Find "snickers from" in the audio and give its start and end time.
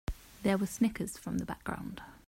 0.65-1.37